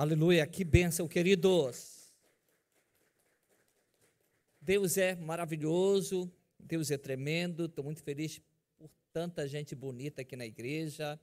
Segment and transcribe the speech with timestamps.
[0.00, 2.14] Aleluia, que bênção, queridos.
[4.60, 7.64] Deus é maravilhoso, Deus é tremendo.
[7.64, 8.40] Estou muito feliz
[8.76, 11.18] por tanta gente bonita aqui na igreja.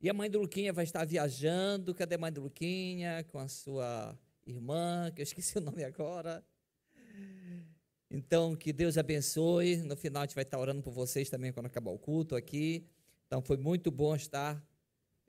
[0.00, 1.94] E a mãe do Luquinha vai estar viajando.
[1.94, 3.22] Cadê a mãe do Luquinha?
[3.28, 6.44] Com a sua irmã, que eu esqueci o nome agora.
[8.10, 9.76] Então, que Deus abençoe.
[9.76, 12.84] No final, a gente vai estar orando por vocês também quando acabar o culto aqui.
[13.28, 14.60] Então, foi muito bom estar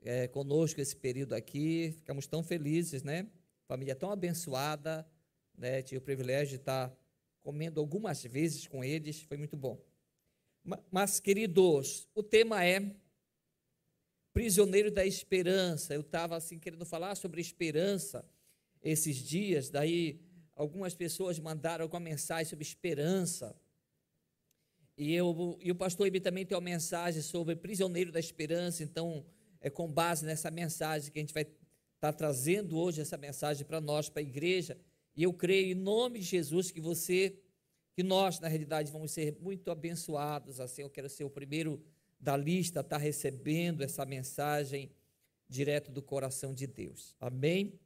[0.02, 1.94] é, conosco esse período aqui.
[1.98, 3.26] Ficamos tão felizes, né?
[3.66, 5.06] Família tão abençoada,
[5.56, 5.82] né?
[5.82, 6.94] Tive o privilégio de estar
[7.42, 9.80] comendo algumas vezes com eles, foi muito bom.
[10.90, 12.92] Mas, queridos, o tema é
[14.32, 15.94] prisioneiro da esperança.
[15.94, 18.28] Eu estava assim querendo falar sobre esperança
[18.82, 20.20] esses dias, daí
[20.54, 23.56] algumas pessoas mandaram alguma mensagem sobre esperança.
[24.96, 29.24] E, eu, e o pastor também tem uma mensagem sobre prisioneiro da esperança, então
[29.60, 31.56] é com base nessa mensagem que a gente vai estar
[32.00, 34.78] tá trazendo hoje essa mensagem para nós, para a igreja.
[35.14, 37.38] E eu creio em nome de Jesus que você,
[37.94, 40.60] que nós, na realidade, vamos ser muito abençoados.
[40.60, 41.82] Assim, eu quero ser o primeiro
[42.20, 44.90] da lista a estar tá recebendo essa mensagem
[45.48, 47.14] direto do coração de Deus.
[47.20, 47.78] Amém?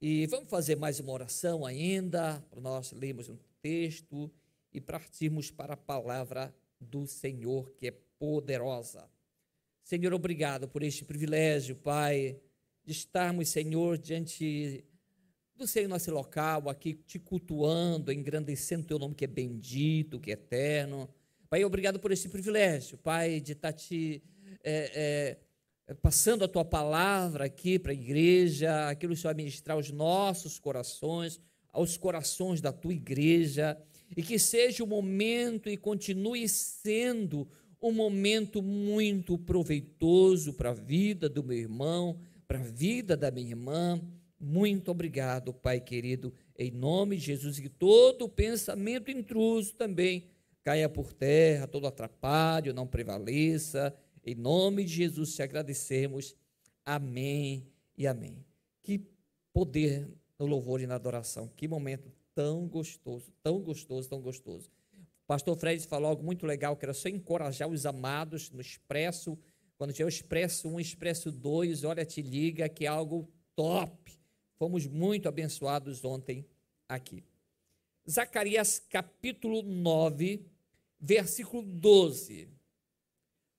[0.00, 4.30] E vamos fazer mais uma oração ainda, para nós lermos um texto
[4.72, 9.08] e partirmos para a palavra do Senhor, que é poderosa.
[9.88, 12.38] Senhor, obrigado por este privilégio, Pai,
[12.84, 14.84] de estarmos, Senhor, diante
[15.56, 20.28] do Senhor nosso local, aqui te cultuando, engrandecendo o teu nome que é bendito, que
[20.28, 21.08] é eterno.
[21.48, 24.22] Pai, obrigado por esse privilégio, Pai, de estar te
[24.62, 25.38] é,
[25.88, 29.74] é, passando a tua palavra aqui para a igreja, aquilo que o Senhor vai ministrar
[29.74, 31.40] aos nossos corações,
[31.72, 33.74] aos corações da tua igreja,
[34.14, 37.48] e que seja o momento e continue sendo
[37.80, 43.50] um momento muito proveitoso para a vida do meu irmão, para a vida da minha
[43.50, 44.00] irmã.
[44.40, 50.28] Muito obrigado, Pai querido, em nome de Jesus, que todo pensamento intruso também
[50.62, 53.94] caia por terra, todo atrapalho não prevaleça.
[54.24, 56.36] Em nome de Jesus te agradecemos.
[56.84, 58.44] Amém e amém.
[58.82, 59.00] Que
[59.52, 61.50] poder no louvor e na adoração.
[61.56, 64.70] Que momento tão gostoso, tão gostoso, tão gostoso.
[65.28, 69.38] Pastor Fred falou algo muito legal, que era só encorajar os amados no expresso.
[69.76, 74.10] Quando tiver o expresso 1, expresso 2, olha, te liga que é algo top.
[74.56, 76.46] Fomos muito abençoados ontem
[76.88, 77.22] aqui.
[78.08, 80.46] Zacarias capítulo 9,
[80.98, 82.48] versículo 12.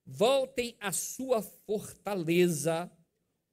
[0.04, 2.92] Voltem à sua fortaleza,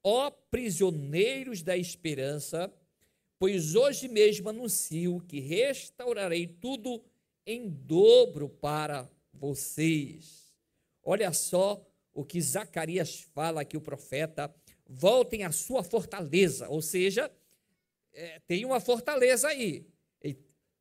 [0.02, 2.72] ó prisioneiros da esperança,
[3.38, 7.04] pois hoje mesmo anuncio que restaurarei tudo
[7.46, 10.52] em dobro para vocês.
[11.02, 14.52] Olha só o que Zacarias fala aqui, o profeta.
[14.88, 17.30] Voltem à sua fortaleza, ou seja,
[18.12, 19.86] é, tem uma fortaleza aí.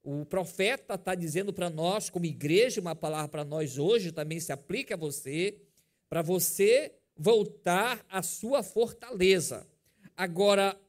[0.07, 4.51] O profeta está dizendo para nós, como igreja, uma palavra para nós hoje, também se
[4.51, 5.59] aplica a você,
[6.07, 9.67] para você voltar à sua fortaleza.
[10.15, 10.79] Agora,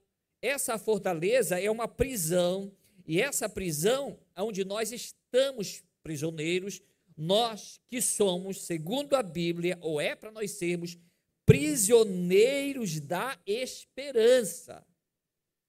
[0.42, 2.70] essa fortaleza é uma prisão,
[3.06, 6.82] e essa prisão é onde nós estamos prisioneiros,
[7.16, 10.98] nós que somos, segundo a Bíblia, ou é para nós sermos,
[11.46, 14.84] prisioneiros da esperança.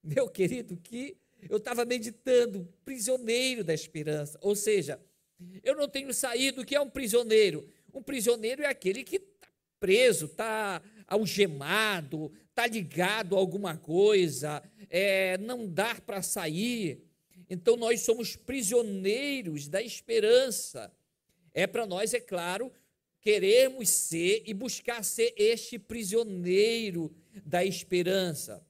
[0.02, 1.16] Meu querido, que
[1.48, 4.38] eu estava meditando, prisioneiro da esperança.
[4.42, 5.00] Ou seja,
[5.62, 6.62] eu não tenho saído.
[6.62, 7.68] O que é um prisioneiro?
[7.94, 15.38] Um prisioneiro é aquele que está preso, está algemado, está ligado a alguma coisa, é,
[15.38, 17.07] não dá para sair.
[17.48, 20.92] Então nós somos prisioneiros da esperança.
[21.54, 22.72] É para nós, é claro,
[23.20, 27.14] queremos ser e buscar ser este prisioneiro
[27.44, 28.64] da esperança.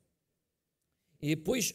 [1.21, 1.75] E pois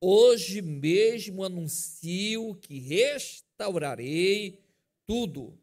[0.00, 4.60] hoje mesmo anuncio que restaurarei
[5.06, 5.58] tudo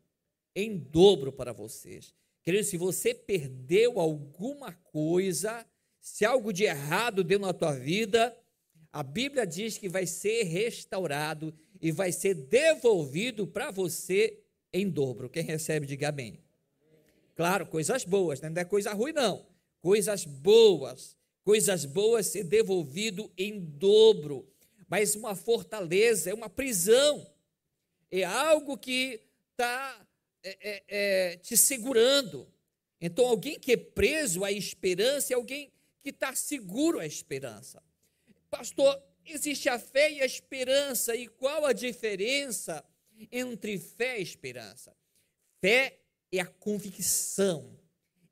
[0.55, 2.13] em dobro para vocês.
[2.43, 5.65] Querido, se você perdeu alguma coisa,
[5.99, 8.35] se algo de errado deu na tua vida,
[8.91, 14.39] a Bíblia diz que vai ser restaurado e vai ser devolvido para você
[14.73, 15.29] em dobro.
[15.29, 16.39] Quem recebe, diga amém.
[17.35, 18.49] Claro, coisas boas, né?
[18.49, 19.45] não é coisa ruim, não.
[19.79, 21.15] Coisas boas.
[21.43, 24.51] Coisas boas ser devolvido em dobro.
[24.87, 27.25] Mas uma fortaleza é uma prisão.
[28.09, 30.07] É algo que está
[30.43, 32.47] é, é, é, te segurando.
[32.99, 37.83] Então, alguém que é preso à esperança é alguém que está seguro à esperança.
[38.49, 42.83] Pastor, existe a fé e a esperança, e qual a diferença
[43.31, 44.95] entre fé e esperança?
[45.59, 45.99] Fé
[46.31, 47.77] é a convicção,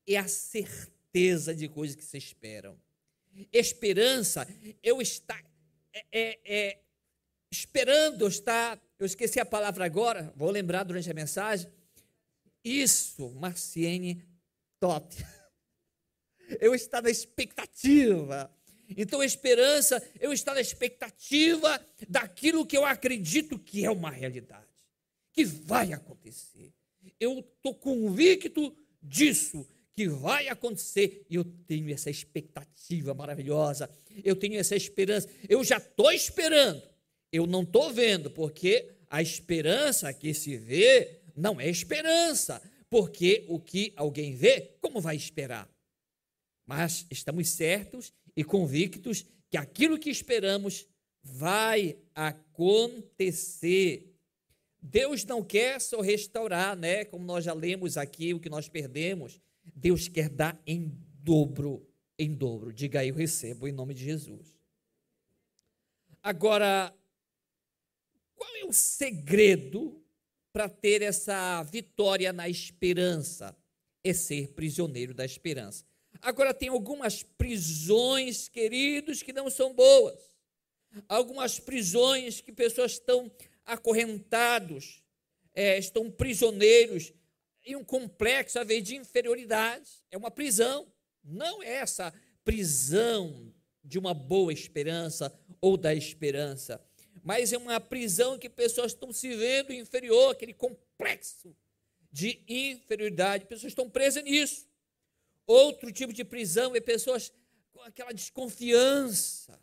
[0.08, 2.80] é a certeza de coisas que se esperam.
[3.52, 4.48] Esperança,
[4.82, 5.44] eu estar
[5.92, 6.80] é, é, é,
[7.52, 11.72] esperando, estar, eu esqueci a palavra agora, vou lembrar durante a mensagem.
[12.64, 14.26] Isso, Marciene,
[14.80, 15.16] top.
[16.60, 18.56] Eu estar na expectativa.
[18.90, 24.68] Então, esperança, eu estar na expectativa daquilo que eu acredito que é uma realidade,
[25.34, 26.74] que vai acontecer.
[27.20, 33.90] Eu estou convicto disso, que vai acontecer, e eu tenho essa expectativa maravilhosa,
[34.24, 36.84] eu tenho essa esperança, eu já estou esperando,
[37.32, 43.60] eu não estou vendo, porque a esperança que se vê não é esperança, porque o
[43.60, 45.70] que alguém vê, como vai esperar?
[46.66, 50.88] Mas estamos certos e convictos que aquilo que esperamos
[51.24, 54.14] vai acontecer.
[54.82, 57.06] Deus não quer só restaurar, né?
[57.06, 59.42] Como nós já lemos aqui, o que nós perdemos.
[59.64, 60.92] Deus quer dar em
[61.24, 61.88] dobro,
[62.20, 62.72] em dobro.
[62.72, 64.56] Diga aí, eu recebo em nome de Jesus.
[66.22, 66.94] Agora,
[68.36, 70.02] qual é o segredo
[70.54, 73.58] para ter essa vitória na esperança?
[74.04, 75.84] É ser prisioneiro da esperança.
[76.26, 80.20] Agora, tem algumas prisões, queridos, que não são boas.
[81.08, 83.32] Algumas prisões que pessoas estão
[83.64, 85.04] acorrentados,
[85.54, 87.14] é, estão prisioneiros
[87.64, 90.04] em um complexo, a vez de inferioridade.
[90.10, 90.92] É uma prisão.
[91.24, 92.12] Não é essa
[92.44, 95.32] prisão de uma boa esperança
[95.62, 96.84] ou da esperança,
[97.24, 101.56] mas é uma prisão que pessoas estão se vendo inferior, aquele complexo
[102.12, 103.46] de inferioridade.
[103.46, 104.66] Pessoas estão presas nisso.
[105.48, 107.32] Outro tipo de prisão é pessoas
[107.72, 109.60] com aquela desconfiança,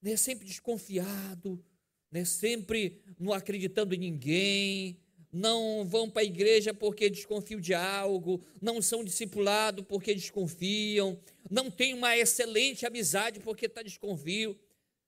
[0.00, 0.16] né?
[0.16, 1.62] sempre desconfiado,
[2.10, 2.24] né?
[2.24, 5.00] sempre não acreditando em ninguém,
[5.32, 11.18] não vão para a igreja porque desconfiam de algo, não são discipulados porque desconfiam,
[11.50, 14.58] não tem uma excelente amizade porque está desconfio,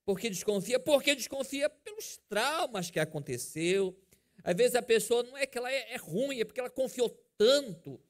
[0.05, 3.97] porque desconfia, porque desconfia pelos traumas que aconteceu.
[4.43, 7.11] Às vezes a pessoa não é que ela é, é ruim, é porque ela confiou
[7.37, 8.01] tanto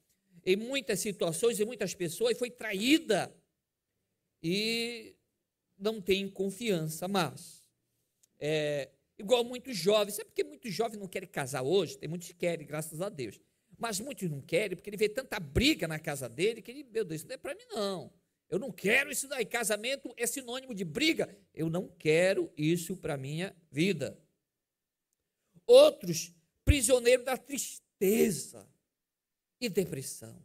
[0.49, 3.31] em muitas situações, em muitas pessoas, foi traída
[4.43, 5.15] e
[5.79, 7.63] não tem confiança mais.
[8.41, 11.99] É, igual muitos jovens, sabe por que muitos jovens não querem casar hoje?
[11.99, 13.39] Tem muitos que querem, graças a Deus.
[13.77, 17.05] Mas muitos não querem, porque ele vê tanta briga na casa dele que ele, meu
[17.05, 18.11] Deus, isso não é para mim, não.
[18.49, 19.45] Eu não quero isso daí.
[19.45, 21.29] Casamento é sinônimo de briga.
[21.53, 24.19] Eu não quero isso para minha vida.
[25.67, 26.33] Outros,
[26.65, 28.67] prisioneiros da tristeza
[29.61, 30.43] e depressão.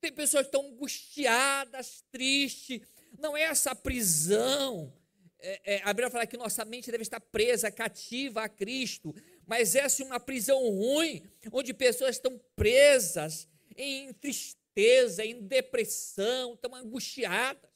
[0.00, 2.80] Tem pessoas que estão angustiadas, tristes.
[3.18, 4.92] Não é essa prisão.
[5.38, 9.14] É, é, a Bíblia fala que nossa mente deve estar presa, cativa a Cristo.
[9.46, 11.22] Mas essa é uma prisão ruim,
[11.52, 17.70] onde pessoas estão presas em tristeza, em depressão, estão angustiadas.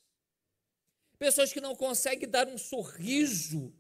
[1.19, 3.73] Pessoas que não conseguem dar um sorriso,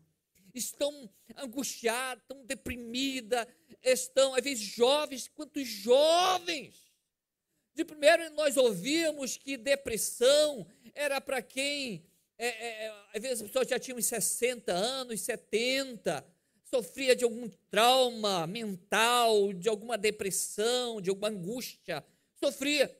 [0.54, 3.46] estão angustiadas, estão deprimidas,
[3.82, 6.92] estão, às vezes, jovens, quantos jovens.
[7.74, 12.04] De primeiro, nós ouvimos que depressão era para quem,
[12.38, 16.24] é, é, é, às vezes, as pessoas já tinham 60 anos, 70,
[16.64, 22.04] sofria de algum trauma mental, de alguma depressão, de alguma angústia,
[22.34, 22.96] sofria.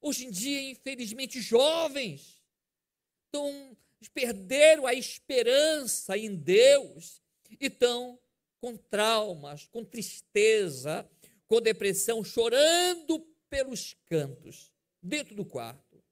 [0.00, 2.42] Hoje em dia, infelizmente, jovens
[3.24, 3.76] estão,
[4.08, 8.18] perderam a esperança em Deus e estão
[8.60, 11.08] com traumas, com tristeza,
[11.46, 14.72] com depressão, chorando pelos cantos,
[15.02, 16.02] dentro do quarto.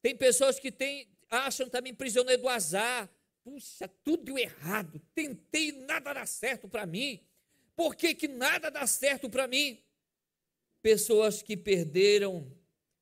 [0.00, 3.10] Tem pessoas que tem, acham também prisioneiro do azar.
[3.42, 5.00] Puxa, tudo deu errado.
[5.14, 7.20] Tentei nada dá certo para mim.
[7.74, 9.82] Por que, que nada dá certo para mim?
[10.82, 12.50] Pessoas que perderam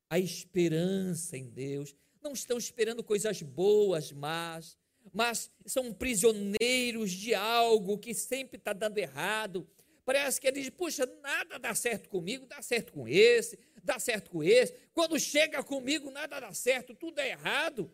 [0.09, 4.77] a esperança em Deus, não estão esperando coisas boas, mas
[5.13, 9.69] mas são prisioneiros de algo que sempre está dando errado.
[10.05, 14.31] Parece que ele diz: puxa, nada dá certo comigo, dá certo com esse, dá certo
[14.31, 14.75] com esse.
[14.93, 17.91] Quando chega comigo, nada dá certo, tudo é errado.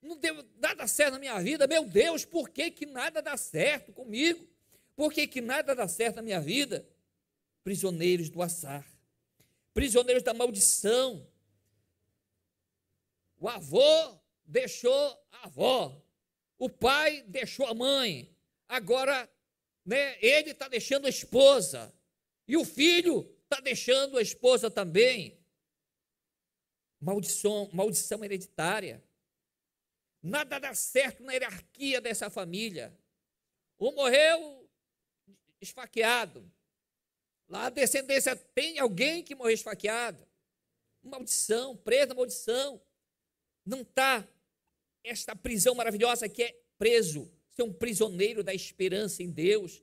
[0.00, 1.66] Não deu nada certo na minha vida.
[1.66, 4.48] Meu Deus, por que, que nada dá certo comigo?
[4.96, 6.86] Por que, que nada dá certo na minha vida?
[7.62, 8.84] Prisioneiros do azar,
[9.72, 11.24] prisioneiros da maldição.
[13.42, 16.00] O avô deixou a avó,
[16.56, 18.32] o pai deixou a mãe,
[18.68, 19.28] agora
[19.84, 21.92] né, ele está deixando a esposa,
[22.46, 25.44] e o filho está deixando a esposa também.
[27.00, 29.02] Maldição, maldição hereditária.
[30.22, 32.96] Nada dá certo na hierarquia dessa família.
[33.76, 34.70] Um morreu
[35.60, 36.48] esfaqueado.
[37.48, 40.24] Lá a descendência tem alguém que morreu esfaqueado.
[41.02, 42.80] Maldição, presa maldição.
[43.64, 44.26] Não está
[45.04, 49.82] esta prisão maravilhosa que é preso, ser um prisioneiro da esperança em Deus.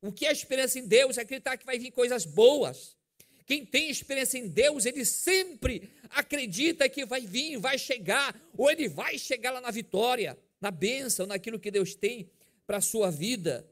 [0.00, 1.18] O que é esperança em Deus?
[1.18, 2.96] É acreditar que vai vir coisas boas.
[3.46, 8.88] Quem tem experiência em Deus, ele sempre acredita que vai vir, vai chegar, ou ele
[8.88, 12.30] vai chegar lá na vitória, na bênção, naquilo que Deus tem
[12.66, 13.68] para a sua vida.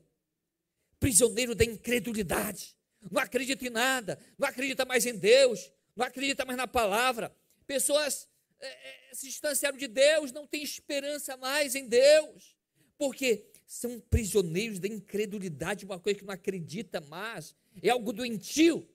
[0.98, 2.76] Prisioneiro da incredulidade,
[3.10, 7.34] não acredita em nada, não acredita mais em Deus, não acredita mais na palavra.
[7.66, 8.28] Pessoas
[8.60, 12.56] é, é, se distanciaram de Deus, não têm esperança mais em Deus,
[12.98, 18.88] porque são prisioneiros da incredulidade, uma coisa que não acredita mais, é algo doentio.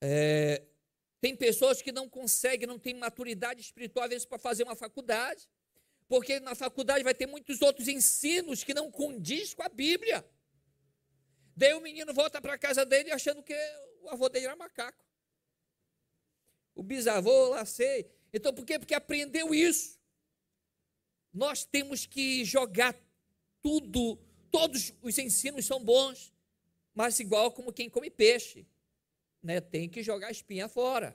[0.00, 0.62] É,
[1.20, 5.48] tem pessoas que não conseguem, não têm maturidade espiritual, às vezes, para fazer uma faculdade,
[6.06, 10.24] porque na faculdade vai ter muitos outros ensinos que não condiz com a Bíblia.
[11.56, 13.54] Daí o menino volta para a casa dele achando que
[14.02, 15.04] o avô dele era macaco.
[16.74, 18.06] O bisavô, lá sei.
[18.32, 18.78] Então, por quê?
[18.78, 19.98] Porque aprendeu isso.
[21.32, 22.94] Nós temos que jogar
[23.62, 24.18] tudo,
[24.50, 26.32] todos os ensinos são bons,
[26.94, 28.66] mas igual como quem come peixe
[29.42, 31.14] né, tem que jogar a espinha fora.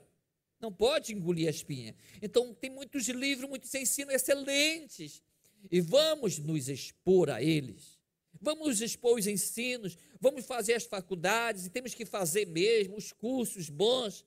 [0.60, 1.94] Não pode engolir a espinha.
[2.22, 5.22] Então, tem muitos livros, muitos ensinos excelentes.
[5.70, 7.98] E vamos nos expor a eles.
[8.40, 13.68] Vamos expor os ensinos, vamos fazer as faculdades, e temos que fazer mesmo os cursos
[13.68, 14.24] bons.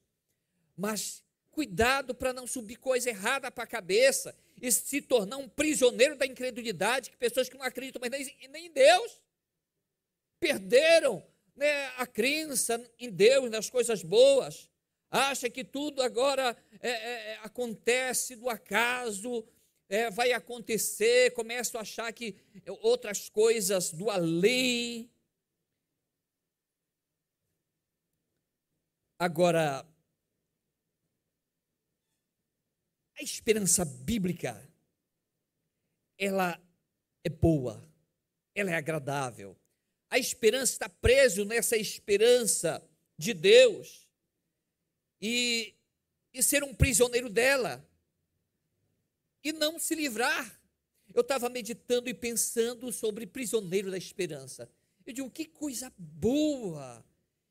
[0.75, 1.22] Mas
[1.53, 6.25] cuidado para não subir coisa errada para a cabeça e se tornar um prisioneiro da
[6.25, 9.22] incredulidade, que pessoas que não acreditam mais nem, nem em Deus
[10.39, 14.69] perderam né, a crença em Deus, nas coisas boas,
[15.10, 19.45] acha que tudo agora é, é, é, acontece do acaso,
[19.88, 22.36] é, vai acontecer, começa a achar que
[22.81, 25.10] outras coisas do além.
[29.19, 29.86] Agora,
[33.17, 34.67] a esperança bíblica,
[36.17, 36.60] ela
[37.24, 37.82] é boa,
[38.55, 39.58] ela é agradável,
[40.10, 44.08] a esperança está preso nessa esperança de Deus
[45.20, 45.74] e,
[46.34, 47.84] e ser um prisioneiro dela
[49.43, 50.60] e não se livrar.
[51.13, 54.70] Eu estava meditando e pensando sobre prisioneiro da esperança.
[55.05, 57.03] Eu digo, que coisa boa!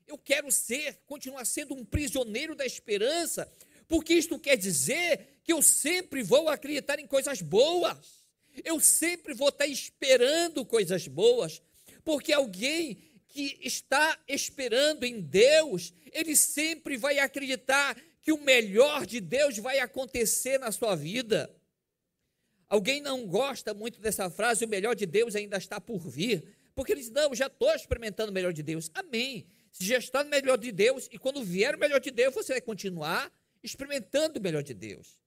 [0.07, 3.51] Eu quero ser, continuar sendo um prisioneiro da esperança,
[3.89, 8.23] porque isto quer dizer que eu sempre vou acreditar em coisas boas.
[8.65, 11.63] Eu sempre vou estar esperando coisas boas,
[12.05, 19.21] porque alguém que está esperando em Deus, ele sempre vai acreditar que o melhor de
[19.21, 21.51] Deus vai acontecer na sua vida.
[22.69, 26.45] Alguém não gosta muito dessa frase, o melhor de Deus ainda está por vir,
[26.75, 28.91] porque ele diz: Não, já estou experimentando o melhor de Deus.
[28.95, 29.47] Amém.
[29.73, 32.53] Se já está no melhor de Deus, e quando vier o melhor de Deus, você
[32.53, 33.33] vai continuar
[33.63, 35.22] experimentando o melhor de Deus.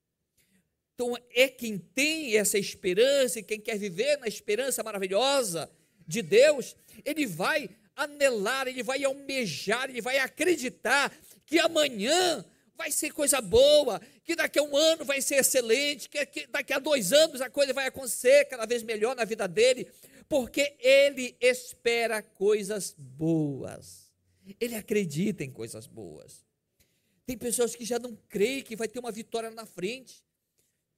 [0.96, 5.70] Então, é quem tem essa esperança e quem quer viver na esperança maravilhosa
[6.08, 6.74] de Deus,
[7.04, 11.12] ele vai anelar, ele vai almejar, ele vai acreditar
[11.46, 12.46] que amanhã
[12.78, 16.80] vai ser coisa boa, que daqui a um ano vai ser excelente, que daqui a
[16.80, 19.92] dois anos a coisa vai acontecer cada vez melhor na vida dele,
[20.30, 24.12] porque ele espera coisas boas,
[24.60, 26.46] ele acredita em coisas boas.
[27.26, 30.25] Tem pessoas que já não creem que vai ter uma vitória na frente,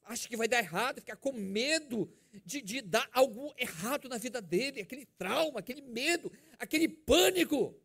[0.07, 2.11] acha que vai dar errado, fica com medo
[2.45, 7.79] de, de dar algo errado na vida dele, aquele trauma, aquele medo, aquele pânico,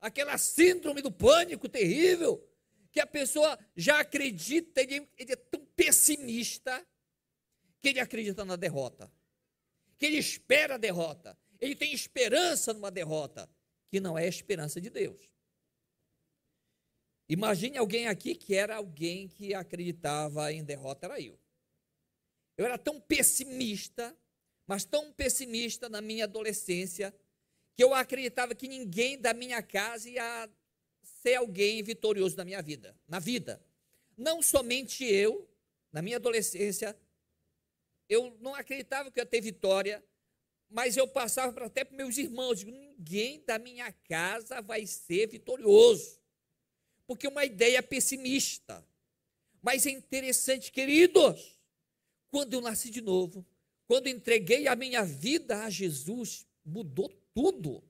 [0.00, 2.42] aquela síndrome do pânico terrível,
[2.90, 6.84] que a pessoa já acredita, ele, ele é tão pessimista,
[7.80, 9.12] que ele acredita na derrota,
[9.98, 13.48] que ele espera a derrota, ele tem esperança numa derrota,
[13.88, 15.28] que não é a esperança de Deus.
[17.28, 21.38] Imagine alguém aqui que era alguém que acreditava em derrota, era eu.
[22.56, 24.16] Eu era tão pessimista,
[24.66, 27.14] mas tão pessimista na minha adolescência,
[27.76, 30.50] que eu acreditava que ninguém da minha casa ia
[31.02, 33.62] ser alguém vitorioso na minha vida, na vida.
[34.16, 35.46] Não somente eu,
[35.92, 36.96] na minha adolescência,
[38.08, 40.02] eu não acreditava que eu ia ter vitória,
[40.70, 46.17] mas eu passava até para meus irmãos, digo, ninguém da minha casa vai ser vitorioso
[47.08, 48.86] porque é uma ideia pessimista.
[49.62, 51.58] Mas é interessante, queridos,
[52.30, 53.44] quando eu nasci de novo,
[53.86, 57.82] quando entreguei a minha vida a Jesus, mudou tudo.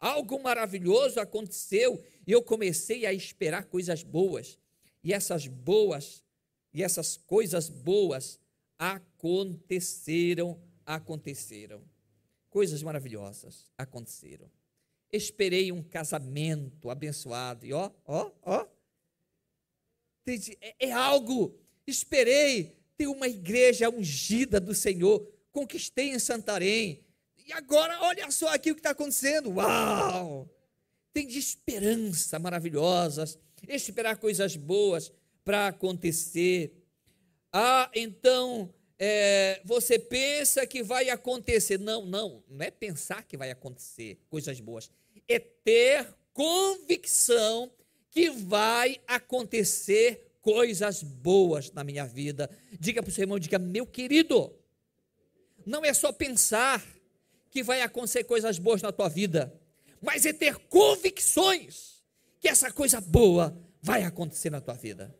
[0.00, 4.58] Algo maravilhoso aconteceu e eu comecei a esperar coisas boas.
[5.04, 6.24] E essas boas,
[6.72, 8.40] e essas coisas boas
[8.78, 11.84] aconteceram, aconteceram.
[12.48, 14.50] Coisas maravilhosas aconteceram
[15.12, 17.64] esperei um casamento abençoado.
[17.66, 18.66] E ó, ó, ó.
[20.60, 21.58] É, é algo.
[21.86, 25.26] Esperei ter uma igreja ungida do Senhor.
[25.50, 27.04] Conquistei em Santarém.
[27.46, 29.50] E agora, olha só aqui o que está acontecendo.
[29.50, 30.48] Uau!
[31.14, 35.10] Tem de esperança maravilhosas, esperar coisas boas
[35.44, 36.74] para acontecer.
[37.50, 41.78] Ah, então é, você pensa que vai acontecer.
[41.78, 44.90] Não, não, não é pensar que vai acontecer coisas boas.
[45.28, 47.70] É ter convicção
[48.10, 52.50] que vai acontecer coisas boas na minha vida.
[52.78, 54.52] Diga para o seu irmão, diga, meu querido,
[55.64, 56.84] não é só pensar
[57.50, 59.52] que vai acontecer coisas boas na tua vida,
[60.00, 62.02] mas é ter convicções
[62.40, 65.14] que essa coisa boa vai acontecer na tua vida.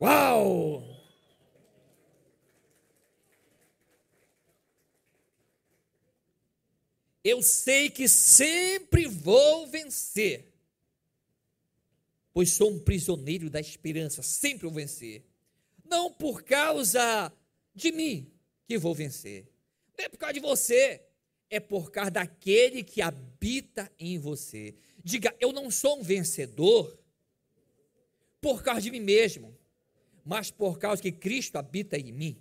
[0.00, 1.03] Uau!
[7.24, 10.54] Eu sei que sempre vou vencer
[12.34, 15.22] pois sou um prisioneiro da esperança, sempre vou vencer.
[15.84, 17.32] Não por causa
[17.72, 18.28] de mim
[18.66, 19.46] que vou vencer,
[19.96, 21.00] não é por causa de você,
[21.48, 24.74] é por causa daquele que habita em você.
[25.02, 26.98] Diga, eu não sou um vencedor
[28.40, 29.56] por causa de mim mesmo,
[30.24, 32.36] mas por causa que Cristo habita em mim.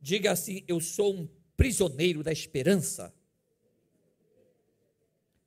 [0.00, 3.14] Diga assim: eu sou um prisioneiro da esperança.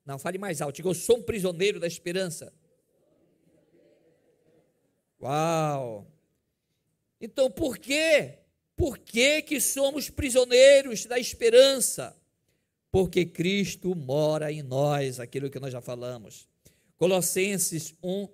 [0.05, 0.75] Não, fale mais alto.
[0.75, 2.53] Diga, eu sou um prisioneiro da esperança.
[5.21, 6.07] Uau!
[7.19, 8.39] Então, por quê?
[8.75, 12.15] Por que, que somos prisioneiros da esperança?
[12.91, 16.47] Porque Cristo mora em nós, aquilo que nós já falamos.
[16.95, 18.29] Colossenses 1,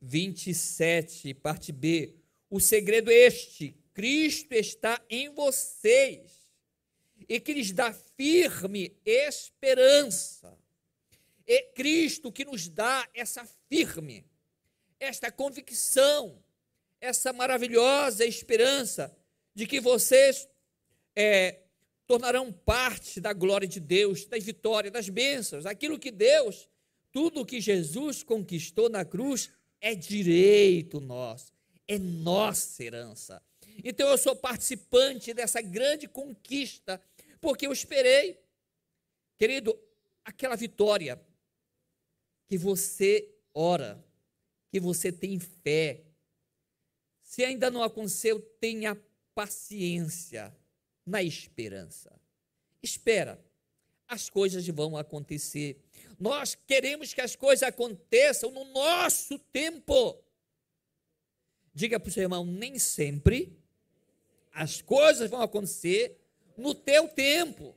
[0.00, 2.16] 27, parte B.
[2.50, 6.43] O segredo é este: Cristo está em vocês
[7.28, 10.56] e que lhes dá firme esperança.
[11.46, 14.24] É Cristo que nos dá essa firme,
[14.98, 16.42] esta convicção,
[17.00, 19.14] essa maravilhosa esperança
[19.54, 20.48] de que vocês
[21.14, 21.60] é,
[22.06, 26.68] tornarão parte da glória de Deus, das vitórias, das bênçãos, aquilo que Deus,
[27.12, 31.52] tudo que Jesus conquistou na cruz é direito nosso,
[31.86, 33.42] é nossa herança.
[33.82, 37.00] Então eu sou participante dessa grande conquista,
[37.44, 38.42] porque eu esperei,
[39.36, 39.78] querido,
[40.24, 41.20] aquela vitória
[42.48, 44.02] que você ora,
[44.70, 46.04] que você tem fé.
[47.20, 48.98] Se ainda não aconteceu, tenha
[49.34, 50.56] paciência
[51.04, 52.18] na esperança.
[52.82, 53.38] Espera,
[54.08, 55.78] as coisas vão acontecer.
[56.18, 60.18] Nós queremos que as coisas aconteçam no nosso tempo.
[61.74, 63.54] Diga para o seu irmão, nem sempre
[64.50, 66.23] as coisas vão acontecer
[66.56, 67.76] no teu tempo.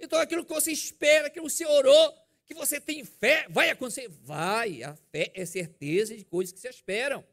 [0.00, 2.14] Então, aquilo que você espera, aquilo que você orou,
[2.44, 4.08] que você tem fé, vai acontecer?
[4.08, 7.24] Vai, a fé é certeza de coisas que se esperam.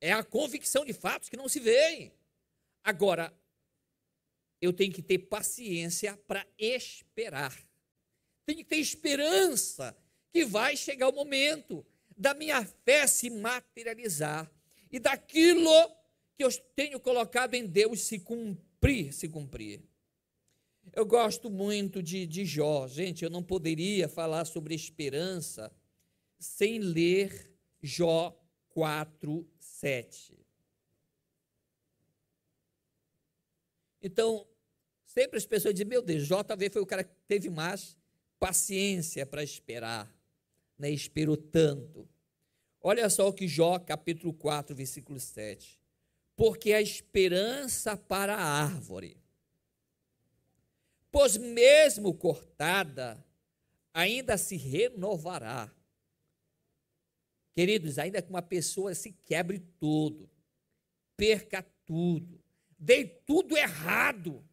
[0.00, 2.12] É a convicção de fatos que não se veem.
[2.82, 3.32] Agora,
[4.60, 7.56] eu tenho que ter paciência para esperar.
[8.44, 9.96] Tenho que ter esperança
[10.32, 11.84] que vai chegar o momento
[12.16, 14.50] da minha fé se materializar
[14.90, 15.70] e daquilo
[16.36, 18.67] que eu tenho colocado em Deus se cumprir,
[19.12, 19.82] se cumprir.
[20.94, 22.86] Eu gosto muito de, de Jó.
[22.88, 25.70] Gente, eu não poderia falar sobre esperança
[26.38, 28.38] sem ler Jó
[28.70, 30.38] 4, 7.
[34.00, 34.46] Então,
[35.04, 37.96] sempre as pessoas dizem, meu Deus, Jó talvez foi o cara que teve mais
[38.38, 40.12] paciência para esperar,
[40.78, 40.90] né?
[40.90, 42.08] esperou tanto.
[42.80, 45.78] Olha só o que Jó, capítulo 4, versículo 7.
[46.38, 49.18] Porque a esperança para a árvore
[51.10, 53.24] pois mesmo cortada,
[53.92, 55.68] ainda se renovará.
[57.52, 60.30] Queridos, ainda que uma pessoa se quebre tudo,
[61.16, 62.40] perca tudo,
[62.78, 64.44] dê tudo errado.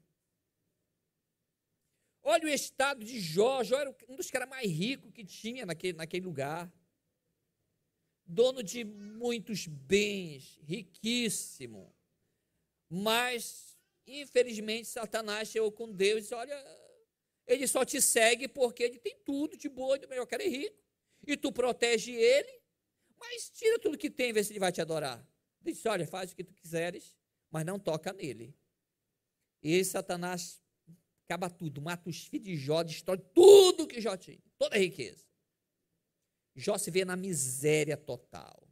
[2.23, 3.63] Olha o estado de Jó.
[3.63, 6.71] Jó era um dos caras mais ricos que tinha naquele, naquele lugar.
[8.25, 11.93] Dono de muitos bens, riquíssimo.
[12.89, 13.75] Mas
[14.07, 16.63] Infelizmente, Satanás chegou com Deus e disse: Olha,
[17.47, 20.47] ele só te segue porque ele tem tudo de boa, de melhor, que ele é
[20.47, 20.83] rico.
[21.25, 22.61] E tu protege ele,
[23.19, 25.27] mas tira tudo que tem, vê se ele vai te adorar.
[25.63, 27.15] Ele disse: Olha, faz o que tu quiseres,
[27.49, 28.55] mas não toca nele.
[29.61, 30.61] E Satanás
[31.25, 35.25] acaba tudo, mata os filhos de Jó, destrói tudo que Jó tinha, toda a riqueza.
[36.55, 38.65] Jó se vê na miséria total.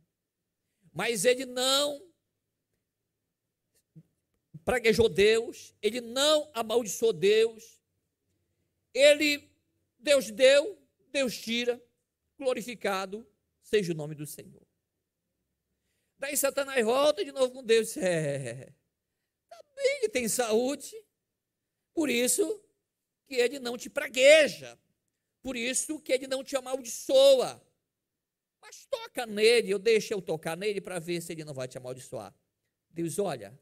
[0.91, 2.01] Mas ele não
[4.63, 7.81] praguejou Deus, ele não amaldiçoou Deus,
[8.93, 9.49] ele,
[9.99, 11.83] Deus deu, Deus tira,
[12.37, 13.27] glorificado
[13.61, 14.61] seja o nome do Senhor.
[16.19, 17.97] Daí Satanás volta de novo com Deus.
[17.97, 18.71] É,
[19.49, 20.95] tá bem que tem saúde,
[21.93, 22.63] por isso
[23.25, 24.79] que ele não te pragueja,
[25.41, 27.61] por isso que ele não te amaldiçoa.
[28.63, 31.77] Mas toca nele, eu deixo eu tocar nele para ver se ele não vai te
[31.77, 32.33] amaldiçoar.
[32.89, 33.59] Deus, olha,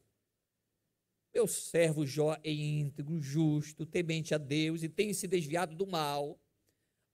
[1.33, 6.39] meu servo Jó é íntegro, justo, temente a Deus e tem se desviado do mal.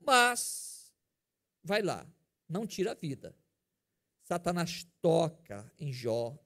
[0.02, 0.93] Mas,
[1.63, 2.06] vai lá,
[2.50, 3.34] não tira a vida.
[4.23, 6.38] Satanás toca em Jó.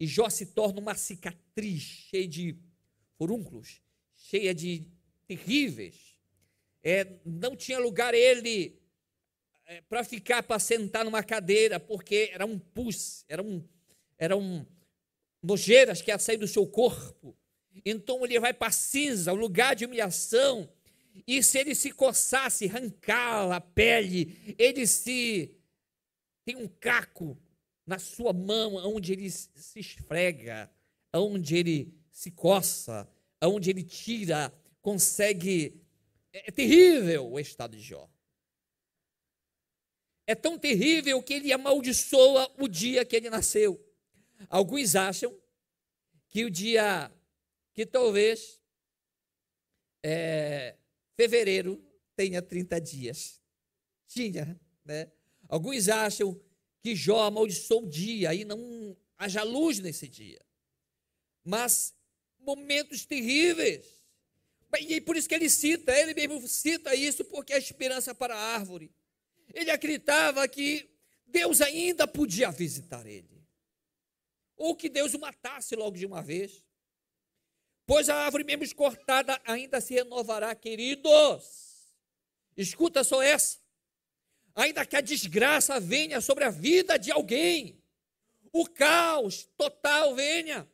[0.00, 2.58] E Jó se torna uma cicatriz cheia de
[3.18, 3.82] furúnculos,
[4.14, 4.86] cheia de
[5.26, 6.16] terríveis.
[6.82, 8.77] É, não tinha lugar ele
[9.68, 13.62] é, para ficar, para sentar numa cadeira, porque era um pus, era um,
[14.16, 14.64] era um
[15.42, 17.36] nojeiras que ia sair do seu corpo.
[17.84, 20.68] Então ele vai para cinza, o lugar de humilhação.
[21.26, 25.54] E se ele se coçasse, arrancar a pele, ele se
[26.46, 27.36] tem um caco
[27.86, 30.70] na sua mão, onde ele se esfrega,
[31.12, 33.06] onde ele se coça,
[33.42, 34.50] onde ele tira,
[34.80, 35.78] consegue.
[36.32, 38.08] É, é terrível o estado de Jó
[40.28, 43.82] é tão terrível que ele amaldiçoa o dia que ele nasceu.
[44.50, 45.34] Alguns acham
[46.28, 47.10] que o dia
[47.72, 48.60] que talvez
[50.02, 50.76] é,
[51.16, 51.82] fevereiro
[52.14, 53.40] tenha 30 dias.
[54.06, 55.10] Tinha, né?
[55.48, 56.38] Alguns acham
[56.82, 60.44] que Jó amaldiçoou o dia e não haja luz nesse dia.
[61.42, 61.94] Mas
[62.38, 63.86] momentos terríveis.
[64.78, 68.54] E por isso que ele cita, ele mesmo cita isso, porque é esperança para a
[68.54, 68.92] árvore.
[69.52, 70.90] Ele acreditava que
[71.26, 73.46] Deus ainda podia visitar ele.
[74.56, 76.64] Ou que Deus o matasse logo de uma vez.
[77.86, 81.68] Pois a árvore mesmo cortada ainda se renovará, queridos.
[82.56, 83.58] Escuta só essa.
[84.54, 87.80] Ainda que a desgraça venha sobre a vida de alguém,
[88.52, 90.68] o caos total venha,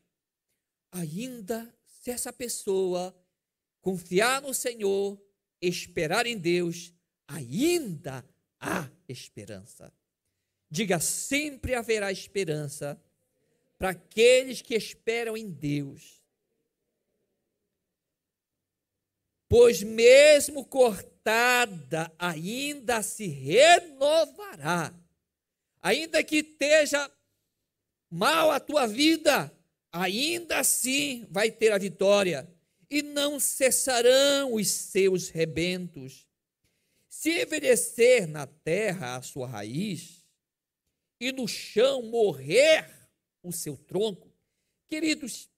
[0.91, 3.15] ainda se essa pessoa
[3.81, 5.21] confiar no Senhor,
[5.61, 6.95] esperar em Deus,
[7.29, 8.27] ainda
[8.61, 9.93] há esperança.
[10.71, 13.01] Diga: sempre haverá esperança
[13.79, 16.23] para aqueles que esperam em Deus.
[19.49, 24.93] Pois mesmo cortada, ainda se renovará.
[25.83, 27.11] Ainda que esteja
[28.11, 29.53] mal a tua vida,
[29.93, 32.49] ainda assim vai ter a vitória.
[32.91, 36.27] E não cessarão os seus rebentos
[37.25, 40.23] se envelhecer na terra a sua raiz,
[41.19, 42.87] e no chão morrer
[43.43, 44.31] o seu tronco,
[44.87, 45.49] queridos,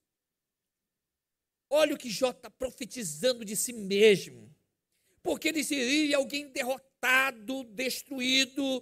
[1.69, 4.49] olha o que Jó está profetizando de si mesmo,
[5.21, 8.81] porque ele seria alguém derrotado, destruído,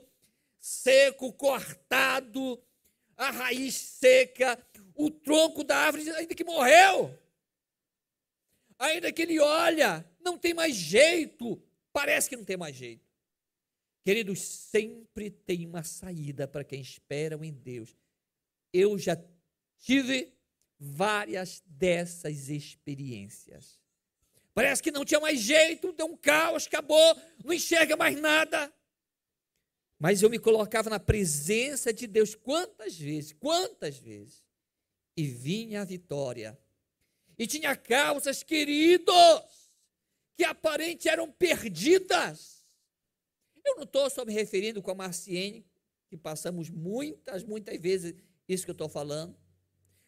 [0.60, 2.64] seco, cortado,
[3.18, 7.20] a raiz seca, o tronco da árvore ainda que morreu.
[8.78, 11.60] Ainda que ele olha, não tem mais jeito,
[11.96, 13.10] Parece que não tem mais jeito.
[14.04, 17.96] Queridos, sempre tem uma saída para quem espera em Deus.
[18.74, 19.18] Eu já
[19.78, 20.34] tive
[20.78, 23.80] várias dessas experiências.
[24.54, 28.74] Parece que não tinha mais jeito, deu um caos, acabou, não enxerga mais nada.
[29.98, 34.44] Mas eu me colocava na presença de Deus quantas vezes, quantas vezes,
[35.16, 36.60] e vinha a vitória.
[37.40, 39.65] E tinha causas, queridos,
[40.36, 42.66] que aparente eram perdidas.
[43.64, 45.66] Eu não estou só me referindo com a Marciene,
[46.08, 48.14] que passamos muitas, muitas vezes
[48.48, 49.36] isso que eu estou falando,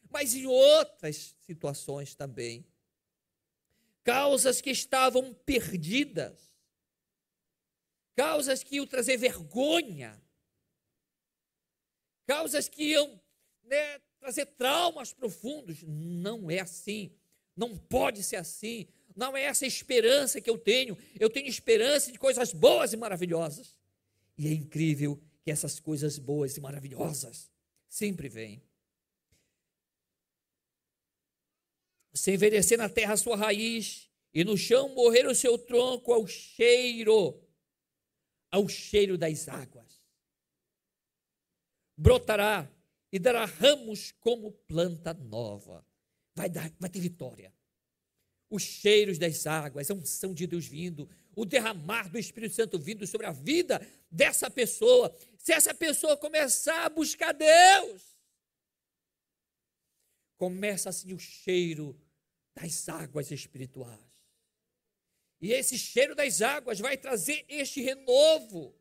[0.10, 2.66] mas em outras situações também.
[4.04, 6.54] Causas que estavam perdidas,
[8.16, 10.22] causas que iam trazer vergonha,
[12.26, 13.20] causas que iam
[13.64, 15.84] né, trazer traumas profundos.
[15.84, 17.12] Não é assim,
[17.56, 18.88] não pode ser assim,
[19.18, 20.96] não é essa esperança que eu tenho.
[21.20, 23.76] Eu tenho esperança de coisas boas e maravilhosas.
[24.38, 27.52] E é incrível que essas coisas boas e maravilhosas
[27.90, 28.62] sempre vêm.
[32.14, 36.28] Se envelhecer na terra a sua raiz, e no chão morrer o seu tronco ao
[36.28, 37.42] cheiro,
[38.52, 40.00] ao cheiro das águas.
[41.96, 42.72] Brotará
[43.12, 45.84] e dará ramos como planta nova.
[46.36, 47.57] Vai, dar, vai ter vitória
[48.50, 53.06] os cheiros das águas, a unção de Deus vindo, o derramar do Espírito Santo vindo
[53.06, 55.16] sobre a vida dessa pessoa.
[55.38, 58.02] Se essa pessoa começar a buscar Deus,
[60.38, 62.00] começa assim o cheiro
[62.56, 64.00] das águas espirituais.
[65.40, 68.74] E esse cheiro das águas vai trazer este renovo.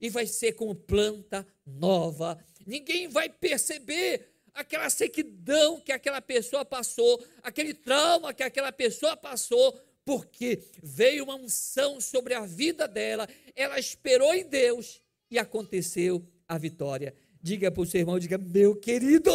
[0.00, 2.44] e vai ser como planta nova.
[2.66, 9.78] Ninguém vai perceber aquela sequidão que aquela pessoa passou, aquele trauma que aquela pessoa passou,
[10.04, 16.58] porque veio uma unção sobre a vida dela, ela esperou em Deus e aconteceu a
[16.58, 17.14] vitória.
[17.40, 19.30] Diga para o seu irmão, diga, meu querido,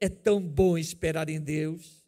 [0.00, 2.04] é tão bom esperar em Deus.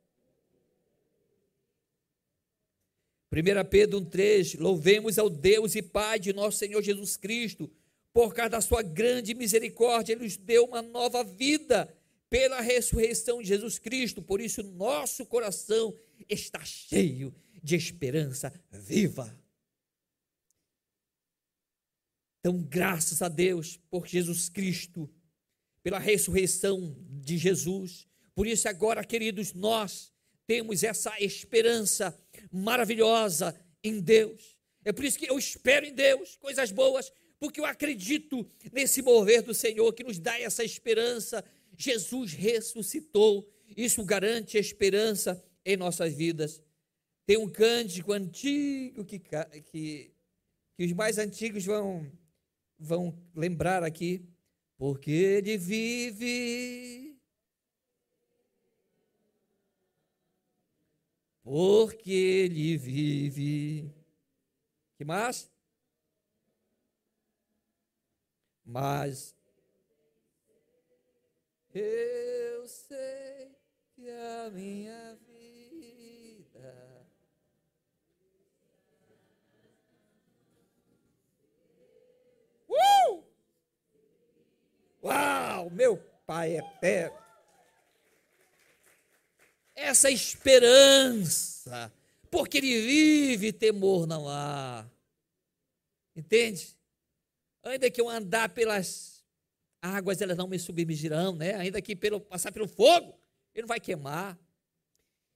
[3.32, 7.70] 1 Pedro 1,3: Louvemos ao Deus e Pai de nosso Senhor Jesus Cristo,
[8.16, 11.86] por causa da sua grande misericórdia, Ele nos deu uma nova vida
[12.30, 14.22] pela ressurreição de Jesus Cristo.
[14.22, 15.94] Por isso, nosso coração
[16.26, 19.38] está cheio de esperança viva.
[22.40, 25.10] Então, graças a Deus por Jesus Cristo,
[25.82, 28.08] pela ressurreição de Jesus.
[28.34, 30.10] Por isso, agora, queridos, nós
[30.46, 32.18] temos essa esperança
[32.50, 34.56] maravilhosa em Deus.
[34.86, 39.42] É por isso que eu espero em Deus coisas boas, porque eu acredito nesse mover
[39.42, 41.44] do Senhor que nos dá essa esperança.
[41.76, 46.62] Jesus ressuscitou, isso garante esperança em nossas vidas.
[47.26, 50.12] Tem um cântico antigo que, que,
[50.76, 52.10] que os mais antigos vão,
[52.78, 54.24] vão lembrar aqui,
[54.78, 57.18] porque ele vive.
[61.42, 63.90] Porque ele vive.
[64.96, 65.50] Que mais?
[68.68, 69.32] Mas
[71.72, 73.56] eu sei
[73.94, 77.06] que a minha vida
[82.68, 83.24] uh!
[85.00, 87.12] Uau, meu Pai é pé.
[89.76, 91.92] Essa esperança,
[92.28, 94.84] porque ele vive, temor não há.
[96.16, 96.76] Entende?
[97.68, 99.24] Ainda que eu andar pelas
[99.80, 101.54] águas, elas não me submergirão, né?
[101.54, 103.18] Ainda que pelo, passar pelo fogo,
[103.54, 104.38] ele não vai queimar.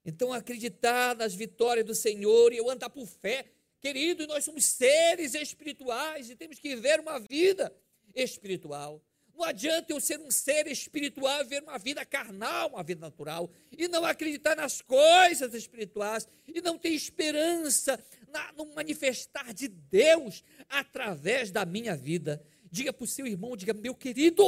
[0.05, 3.47] Então, acreditar nas vitórias do Senhor e eu andar por fé.
[3.81, 7.75] Querido, nós somos seres espirituais e temos que viver uma vida
[8.15, 9.03] espiritual.
[9.41, 13.89] Não adianta eu ser um ser espiritual ver uma vida carnal, uma vida natural, e
[13.89, 17.99] não acreditar nas coisas espirituais, e não ter esperança
[18.33, 22.45] na, no manifestar de Deus através da minha vida.
[22.71, 24.45] Diga para o seu irmão, diga, meu querido,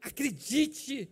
[0.00, 1.10] acredite,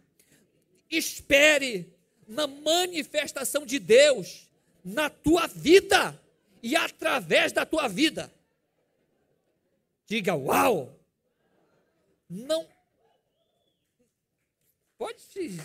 [0.90, 1.92] espere
[2.26, 4.48] na manifestação de Deus
[4.84, 6.20] na tua vida
[6.62, 8.32] e através da tua vida.
[10.06, 10.98] Diga, uau!
[12.28, 12.68] Não.
[14.96, 15.58] Pode.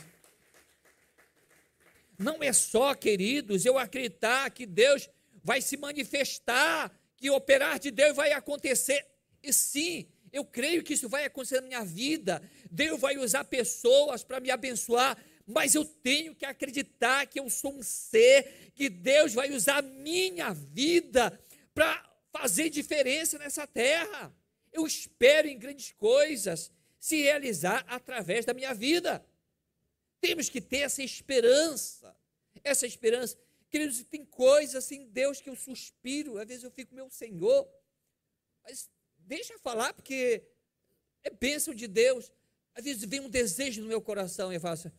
[2.17, 5.09] Não é só, queridos, eu acreditar que Deus
[5.43, 9.05] vai se manifestar, que operar de Deus vai acontecer.
[9.41, 12.41] E sim, eu creio que isso vai acontecer na minha vida.
[12.71, 17.73] Deus vai usar pessoas para me abençoar, mas eu tenho que acreditar que eu sou
[17.73, 21.37] um ser, que Deus vai usar a minha vida
[21.73, 24.33] para fazer diferença nessa terra.
[24.71, 29.23] Eu espero em grandes coisas se realizar através da minha vida.
[30.19, 32.15] Temos que ter essa esperança.
[32.63, 33.37] Essa esperança.
[33.73, 37.67] Queridos, tem coisas em Deus que eu suspiro, às vezes eu fico, meu Senhor,
[38.63, 40.47] mas deixa falar, porque
[41.23, 42.31] é bênção de Deus.
[42.75, 44.91] Às vezes vem um desejo no meu coração e eu assim,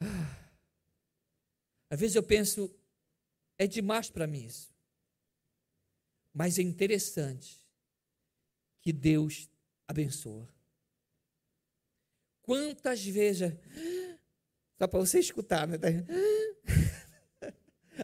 [0.00, 0.36] ah.
[1.88, 2.70] Às vezes eu penso,
[3.56, 4.70] é demais para mim isso.
[6.30, 7.66] Mas é interessante
[8.82, 9.48] que Deus
[9.88, 10.46] abençoa.
[12.42, 13.50] Quantas vezes,
[14.80, 15.76] só para você escutar, né?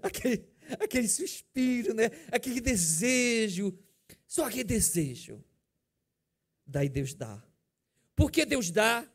[0.02, 0.46] aquele,
[0.78, 2.10] aquele suspiro, né?
[2.30, 3.72] aquele desejo,
[4.26, 5.42] só aquele desejo.
[6.66, 7.42] Daí Deus dá.
[8.14, 9.10] Por que Deus dá?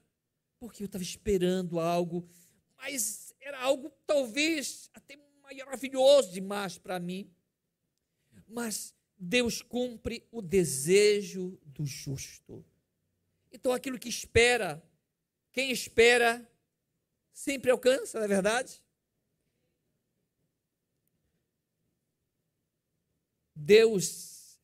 [0.60, 2.28] Porque eu estava esperando algo,
[2.76, 7.30] mas era algo talvez até maravilhoso demais para mim.
[8.48, 12.66] Mas Deus cumpre o desejo do justo.
[13.52, 14.84] Então aquilo que espera,
[15.52, 16.51] quem espera
[17.34, 18.82] sempre alcança, não é verdade?
[23.56, 24.60] Deus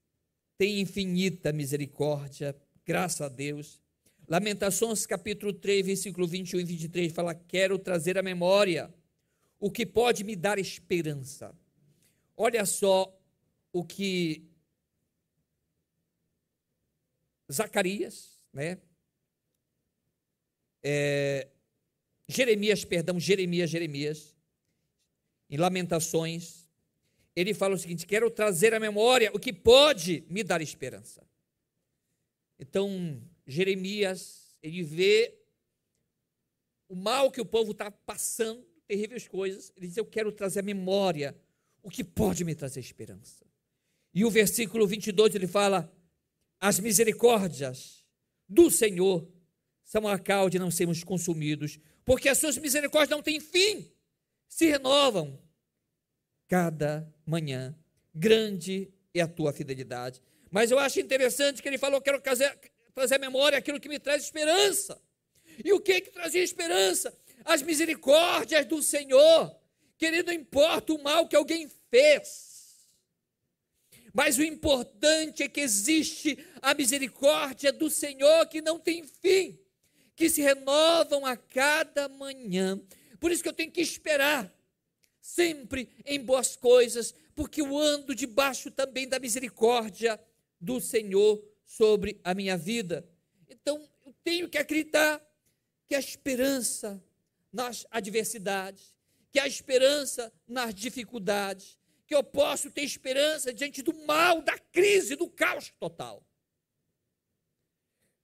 [0.58, 3.82] tem infinita misericórdia, graças a Deus.
[4.28, 8.94] Lamentações capítulo 3, versículo 21 e 23 fala: Quero trazer à memória
[9.60, 11.56] o que pode me dar esperança.
[12.36, 13.16] Olha só
[13.72, 14.48] o que
[17.52, 18.78] Zacarias, né?
[20.84, 21.48] É,
[22.28, 24.36] Jeremias, perdão, Jeremias, Jeremias,
[25.50, 26.68] em Lamentações,
[27.36, 31.26] ele fala o seguinte: quero trazer à memória o que pode me dar esperança.
[32.60, 35.38] Então, Jeremias, ele vê
[36.90, 39.72] o mal que o povo está passando, terríveis coisas.
[39.76, 41.36] Ele diz: Eu quero trazer à memória
[41.84, 43.46] o que pode me trazer esperança.
[44.14, 45.94] E o versículo 22 ele fala:
[46.60, 48.04] As misericórdias
[48.50, 49.30] do Senhor
[49.84, 53.92] são a causa de não sermos consumidos, porque as suas misericórdias não têm fim,
[54.48, 55.38] se renovam
[56.48, 57.78] cada manhã.
[58.16, 60.22] Grande é a tua fidelidade.
[60.50, 62.58] Mas eu acho interessante que ele falou: quero trazer,
[62.96, 64.98] à memória aquilo que me traz esperança.
[65.62, 67.14] E o que que trazia esperança?
[67.44, 69.54] As misericórdias do Senhor.
[69.98, 72.88] Querido, não importa o mal que alguém fez.
[74.14, 79.60] Mas o importante é que existe a misericórdia do Senhor que não tem fim,
[80.18, 82.82] que se renovam a cada manhã.
[83.20, 84.52] Por isso que eu tenho que esperar
[85.22, 90.20] sempre em boas coisas, porque eu ando debaixo também da misericórdia
[90.60, 93.08] do Senhor sobre a minha vida.
[93.48, 95.24] Então, eu tenho que acreditar
[95.86, 97.02] que a esperança
[97.54, 98.96] nas adversidades,
[99.32, 101.78] que a esperança nas dificuldades,
[102.08, 106.27] que eu posso ter esperança diante do mal, da crise, do caos total.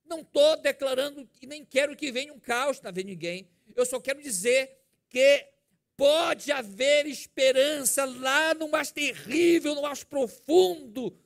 [0.04, 3.48] Não estou declarando e nem quero que venha um caos na vida de ninguém.
[3.74, 5.54] Eu só quero dizer que
[5.96, 11.16] Pode haver esperança lá no mais terrível, no mais profundo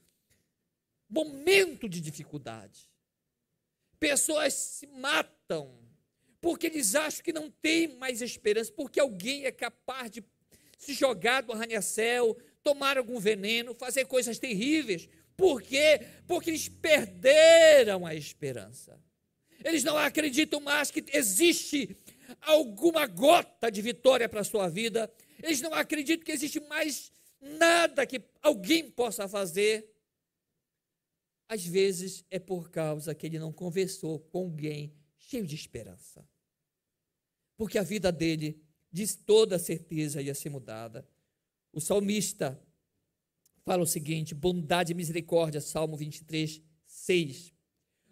[1.09, 2.91] momento de dificuldade.
[3.99, 5.75] Pessoas se matam
[6.41, 10.23] porque eles acham que não tem mais esperança, porque alguém é capaz de
[10.77, 15.09] se jogar do arranha-céu, tomar algum veneno, fazer coisas terríveis.
[15.38, 16.05] Por quê?
[16.27, 19.01] Porque eles perderam a esperança.
[19.64, 21.96] Eles não acreditam mais que existe
[22.40, 25.09] alguma gota de vitória para a sua vida.
[25.40, 29.88] Eles não acreditam que existe mais nada que alguém possa fazer.
[31.48, 36.29] Às vezes é por causa que ele não conversou com alguém cheio de esperança.
[37.57, 41.09] Porque a vida dele, de toda certeza, ia ser mudada.
[41.72, 42.61] O salmista
[43.68, 47.52] fala o seguinte: bondade e misericórdia, Salmo 23, 6.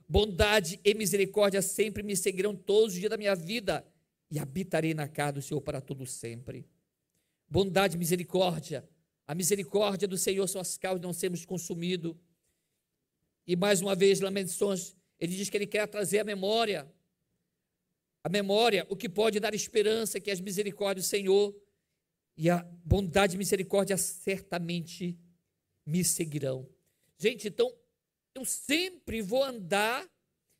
[0.07, 3.85] Bondade e misericórdia sempre me seguirão todos os dias da minha vida
[4.31, 6.69] e habitarei na casa do Senhor para todo sempre.
[7.49, 8.87] Bondade e misericórdia.
[9.27, 12.15] A misericórdia do Senhor são as causas de não sermos consumidos.
[13.47, 16.87] E mais uma vez, Lamentações, ele diz que ele quer trazer a memória.
[18.23, 21.57] A memória, o que pode dar esperança, que é as misericórdias do Senhor.
[22.37, 25.19] E a bondade e misericórdia certamente
[25.87, 26.69] me seguirão.
[27.17, 27.73] Gente, então,
[28.35, 30.07] eu sempre vou andar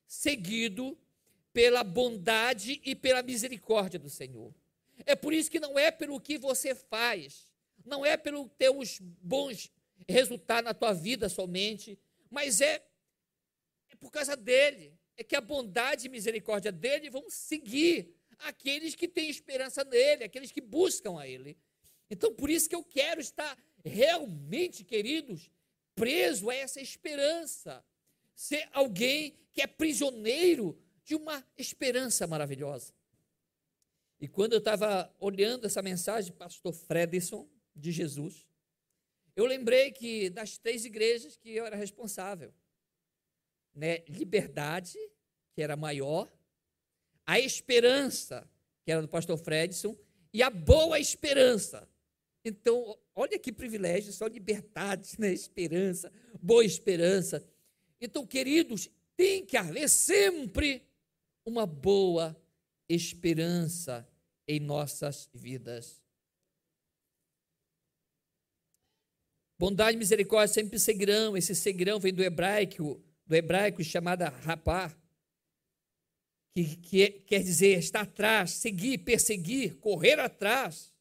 [0.07, 0.97] seguido
[1.53, 4.55] pela bondade e pela misericórdia do Senhor.
[5.05, 7.47] É por isso que não é pelo que você faz,
[7.85, 9.71] não é pelos teus bons
[10.09, 11.99] resultados na tua vida somente,
[12.31, 12.83] mas é,
[13.91, 14.95] é por causa dele.
[15.17, 20.53] É que a bondade e misericórdia dele vão seguir aqueles que têm esperança nele, aqueles
[20.53, 21.57] que buscam a ele.
[22.11, 23.57] Então, por isso que eu quero estar
[23.89, 25.51] realmente, queridos,
[25.95, 27.85] preso a essa esperança.
[28.35, 32.93] Ser alguém que é prisioneiro de uma esperança maravilhosa.
[34.21, 38.47] E quando eu estava olhando essa mensagem do pastor Fredson de Jesus,
[39.35, 42.53] eu lembrei que das três igrejas que eu era responsável,
[43.75, 44.99] né, liberdade,
[45.55, 46.31] que era maior,
[47.27, 48.49] a esperança,
[48.85, 49.97] que era do pastor Fredson,
[50.33, 51.89] e a boa esperança.
[52.49, 57.45] Então, olha que privilégio, só liberdade, né, esperança, boa esperança.
[58.01, 60.89] Então, queridos, tem que haver sempre
[61.45, 62.41] uma boa
[62.89, 64.09] esperança
[64.47, 66.01] em nossas vidas.
[69.59, 71.37] Bondade e misericórdia sempre seguirão.
[71.37, 74.97] Esse seguirão vem do hebraico, do hebraico chamada rapá,
[76.55, 80.95] que, que é, quer dizer estar atrás, seguir, perseguir, correr atrás.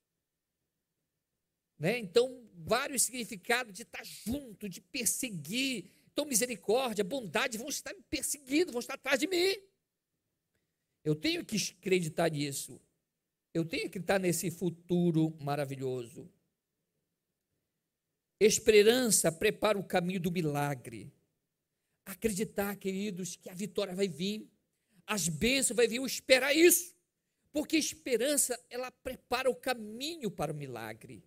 [1.77, 1.99] Né?
[1.99, 5.89] Então, vários significados de estar junto, de perseguir.
[6.11, 9.55] Então, misericórdia, bondade vão estar me perseguindo, vão estar atrás de mim.
[11.03, 12.81] Eu tenho que acreditar nisso.
[13.53, 16.29] Eu tenho que acreditar nesse futuro maravilhoso.
[18.39, 21.11] Esperança prepara o caminho do milagre.
[22.05, 24.49] Acreditar, queridos, que a vitória vai vir,
[25.07, 26.95] as bênçãos vai vir, eu esperar isso.
[27.51, 31.23] Porque esperança, ela prepara o caminho para o milagre.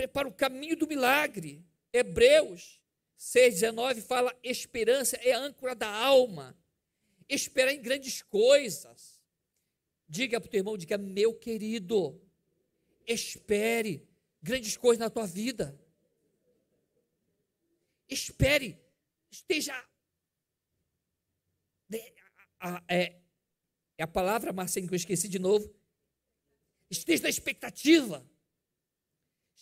[0.00, 1.62] Prepara o caminho do milagre.
[1.92, 2.80] Hebreus
[3.18, 6.58] 6,19 fala: esperança é a âncora da alma
[7.28, 9.20] esperar em grandes coisas.
[10.08, 12.18] Diga para o teu irmão, diga, meu querido,
[13.06, 14.08] espere,
[14.42, 15.78] grandes coisas na tua vida.
[18.08, 18.80] Espere,
[19.30, 19.86] esteja.
[22.88, 23.20] É,
[23.98, 25.70] é a palavra, Marcinho, que eu esqueci de novo.
[26.88, 28.26] Esteja na expectativa.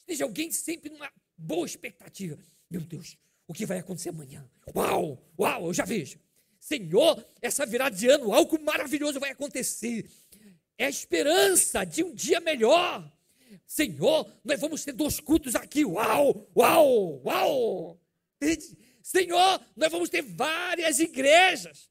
[0.08, 2.38] Esteja alguém sempre numa boa expectativa.
[2.70, 4.42] Meu Deus, o que vai acontecer amanhã?
[4.74, 6.18] Uau, uau, eu já vejo.
[6.58, 10.08] Senhor, essa virada de ano, algo maravilhoso vai acontecer.
[10.78, 13.06] É a esperança de um dia melhor.
[13.66, 15.84] Senhor, nós vamos ter dois cultos aqui.
[15.84, 18.00] Uau, uau, uau.
[19.02, 21.90] Senhor, nós vamos ter várias igrejas.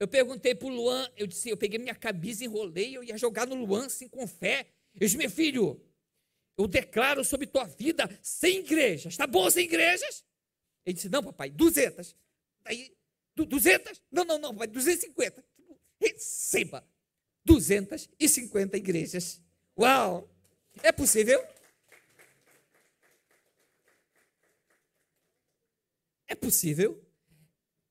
[0.00, 3.46] Eu perguntei para o Luan, eu disse, eu peguei minha camisa, enrolei, eu ia jogar
[3.46, 4.68] no Luan assim com fé.
[4.94, 5.78] Eu disse, meu filho,
[6.58, 9.12] eu declaro sobre tua vida sem igrejas.
[9.12, 10.24] Está bom sem igrejas?
[10.84, 12.16] Ele disse, não, papai, 200.
[12.62, 12.92] Daí,
[13.36, 14.02] 200?
[14.10, 15.44] Não, não, não, papai, 250.
[16.00, 16.84] Receba.
[17.44, 19.40] 250 igrejas.
[19.78, 20.28] Uau!
[20.82, 21.42] É possível?
[26.26, 27.02] É possível?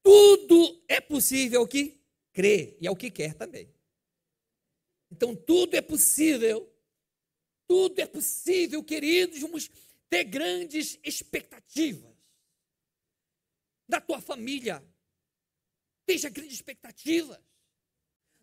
[0.04, 2.00] Tudo é possível que
[2.34, 3.74] crê e é o que quer também.
[5.10, 6.72] Então tudo é possível.
[7.68, 9.40] Tudo é possível, queridos.
[9.40, 9.70] Vamos
[10.10, 12.16] ter grandes expectativas.
[13.88, 14.84] Da tua família,
[16.06, 17.40] tenha grandes expectativas.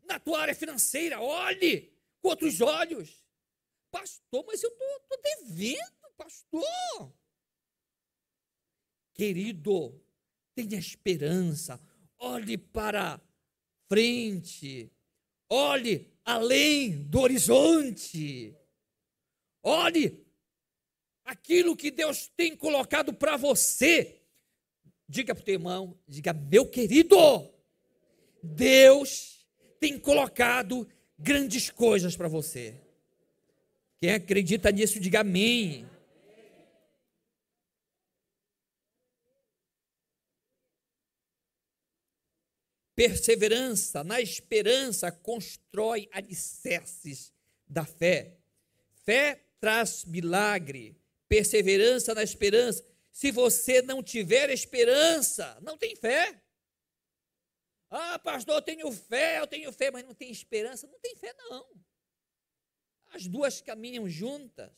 [0.05, 3.25] Na tua área financeira, olhe com outros olhos.
[3.91, 7.15] Pastor, mas eu estou devendo, pastor.
[9.15, 10.05] Querido,
[10.55, 11.81] tenha esperança,
[12.19, 13.21] olhe para
[13.89, 14.91] frente,
[15.49, 18.57] olhe além do horizonte,
[19.65, 20.25] olhe
[21.25, 24.21] aquilo que Deus tem colocado para você.
[25.09, 27.17] Diga para o teu irmão, diga, meu querido,
[28.43, 29.47] Deus
[29.81, 30.87] tem colocado
[31.19, 32.81] grandes coisas para você.
[33.99, 35.89] Quem acredita nisso, diga amém.
[42.95, 47.33] Perseverança na esperança constrói alicerces
[47.67, 48.37] da fé.
[49.05, 50.95] Fé traz milagre.
[51.27, 52.85] Perseverança na esperança.
[53.11, 56.39] Se você não tiver esperança, não tem fé.
[57.89, 60.87] Ah, pastor, eu tenho fé, eu tenho fé, mas não tem esperança.
[60.87, 61.67] Não tem fé, não.
[63.07, 64.71] As duas caminham juntas.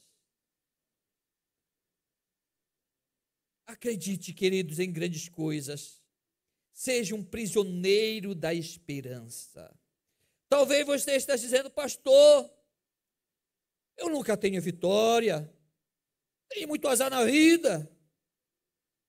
[3.67, 6.01] Acredite, queridos, em grandes coisas.
[6.73, 9.77] Seja um prisioneiro da esperança.
[10.49, 12.56] Talvez você esteja dizendo, pastor,
[13.97, 15.53] eu nunca tenho vitória,
[16.49, 17.91] tenho muito azar na vida.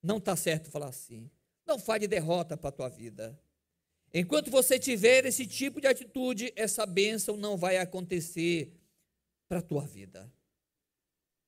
[0.01, 1.29] Não está certo falar assim.
[1.65, 3.39] Não fale derrota para a tua vida.
[4.13, 8.73] Enquanto você tiver esse tipo de atitude, essa bênção não vai acontecer
[9.47, 10.31] para a tua vida.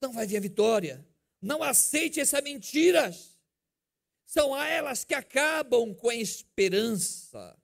[0.01, 1.05] Não vai vir vitória.
[1.41, 3.37] Não aceite essas mentiras.
[4.25, 7.57] São elas que acabam com a esperança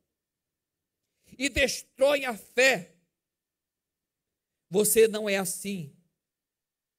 [1.38, 2.95] e destroem a fé.
[4.70, 5.96] Você não é assim.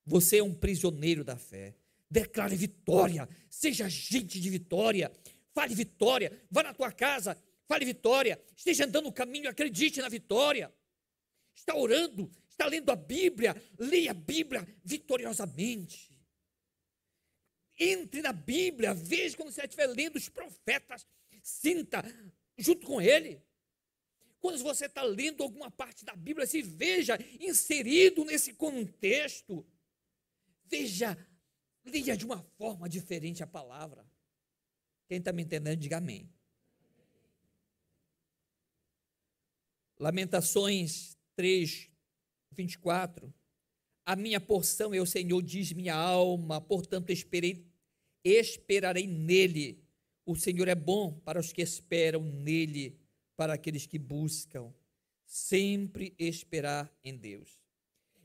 [0.05, 1.75] Você é um prisioneiro da fé.
[2.11, 3.29] Declare vitória.
[3.51, 5.11] Seja gente de vitória.
[5.53, 6.41] Fale vitória.
[6.51, 7.37] Vá na tua casa.
[7.67, 8.41] Fale vitória.
[8.57, 9.49] Esteja andando no caminho.
[9.49, 10.73] Acredite na vitória.
[11.55, 12.31] Está orando.
[12.49, 13.55] Está lendo a Bíblia.
[13.79, 16.17] Leia a Bíblia vitoriosamente.
[17.79, 21.07] Entre na Bíblia, veja quando você estiver lendo os profetas,
[21.43, 22.03] sinta
[22.57, 23.43] junto com ele.
[24.47, 29.67] Quando você está lendo alguma parte da Bíblia, se veja inserido nesse contexto.
[30.67, 31.19] Veja,
[31.85, 34.09] leia de uma forma diferente a palavra.
[35.09, 36.33] Quem está me entendendo, diga amém.
[39.99, 41.91] Lamentações 3,
[42.53, 43.35] 24.
[44.05, 47.67] A minha porção é o Senhor, diz minha alma, portanto esperei,
[48.23, 49.85] esperarei nele.
[50.25, 52.97] O Senhor é bom para os que esperam nele,
[53.37, 54.73] para aqueles que buscam.
[55.25, 57.61] Sempre esperar em Deus.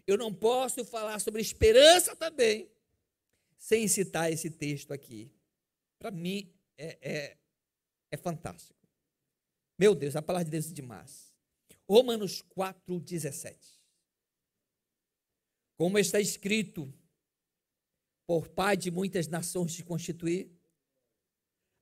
[0.05, 2.69] Eu não posso falar sobre esperança também,
[3.57, 5.31] sem citar esse texto aqui.
[5.97, 7.37] Para mim, é, é,
[8.11, 8.79] é fantástico.
[9.77, 11.33] Meu Deus, a palavra de Deus é demais.
[11.87, 13.81] Romanos 4, 17.
[15.75, 16.93] Como está escrito,
[18.27, 20.51] por pai de muitas nações se constituir,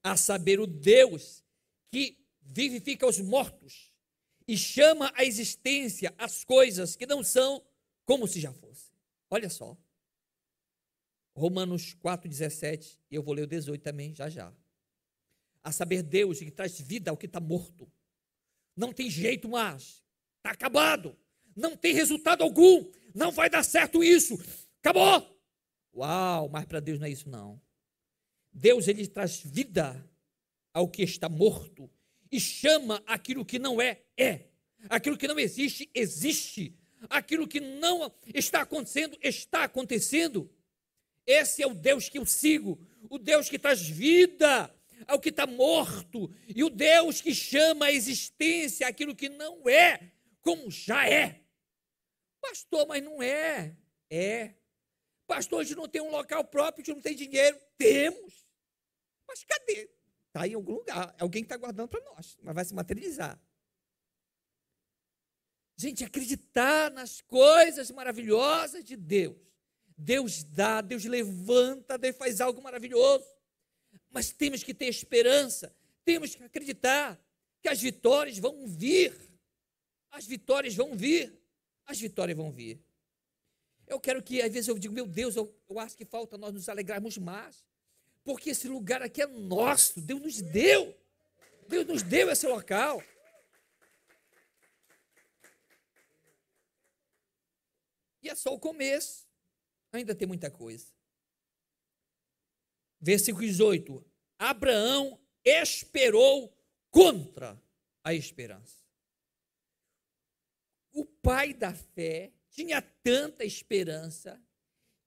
[0.01, 1.43] a saber, o Deus
[1.91, 2.18] que
[2.50, 3.93] vivifica os mortos
[4.47, 7.64] e chama à existência as coisas que não são
[8.06, 8.91] como se já fossem.
[9.30, 9.78] Olha só.
[11.36, 14.52] Romanos 4,17, e eu vou ler o 18 também, já já.
[15.64, 17.89] A saber, Deus que traz vida ao que está morto.
[18.76, 20.04] Não tem jeito mais.
[20.38, 21.16] Está acabado.
[21.56, 22.91] Não tem resultado algum.
[23.14, 24.38] Não vai dar certo isso.
[24.80, 25.39] Acabou.
[25.93, 27.62] Uau, mas para Deus não é isso não.
[28.52, 30.10] Deus ele traz vida
[30.74, 31.89] ao que está morto
[32.32, 34.45] e chama aquilo que não é é.
[34.89, 36.75] Aquilo que não existe existe.
[37.09, 40.49] Aquilo que não está acontecendo está acontecendo.
[41.25, 44.73] Esse é o Deus que eu sigo, o Deus que traz vida
[45.07, 50.11] ao que está morto, e o Deus que chama a existência aquilo que não é,
[50.41, 51.41] como já é.
[52.41, 53.75] Pastor, mas não é.
[54.09, 54.55] É.
[55.27, 57.57] Pastor, a gente não tem um local próprio, a gente não tem dinheiro.
[57.77, 58.45] Temos.
[59.27, 59.89] Mas cadê?
[60.40, 61.14] Está em algum lugar.
[61.18, 63.38] É alguém está guardando para nós, mas vai se materializar.
[65.76, 69.36] Gente, acreditar nas coisas maravilhosas de Deus.
[69.98, 73.26] Deus dá, Deus levanta, Deus faz algo maravilhoso.
[74.10, 75.76] Mas temos que ter esperança,
[76.06, 77.20] temos que acreditar
[77.62, 79.14] que as vitórias vão vir.
[80.10, 81.38] As vitórias vão vir.
[81.86, 82.82] As vitórias vão vir.
[83.86, 86.54] Eu quero que, às vezes, eu digo, meu Deus, eu, eu acho que falta nós
[86.54, 87.66] nos alegrarmos mais.
[88.30, 90.95] Porque esse lugar aqui é nosso, Deus nos deu.
[91.67, 93.03] Deus nos deu esse local.
[98.21, 99.27] E é só o começo.
[99.91, 100.93] Ainda tem muita coisa.
[103.01, 104.05] Versículo 18:
[104.38, 106.55] Abraão esperou
[106.91, 107.59] contra
[108.03, 108.86] a esperança.
[110.91, 114.39] O pai da fé tinha tanta esperança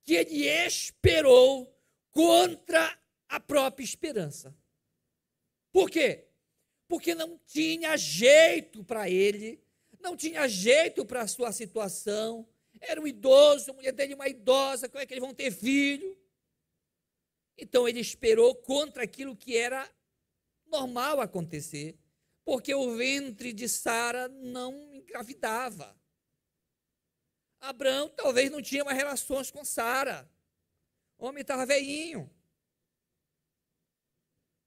[0.02, 1.72] que ele esperou
[2.10, 3.00] contra
[3.32, 4.54] a própria esperança.
[5.72, 6.28] Por quê?
[6.86, 9.58] Porque não tinha jeito para ele,
[10.00, 12.46] não tinha jeito para a sua situação.
[12.78, 16.14] Era um idoso, a mulher dele uma idosa, como é que eles vão ter filho?
[17.56, 19.90] Então ele esperou contra aquilo que era
[20.66, 21.98] normal acontecer,
[22.44, 25.98] porque o ventre de Sara não engravidava.
[27.62, 30.30] Abraão talvez não tinha mais relações com Sara.
[31.16, 32.30] O homem estava veinho.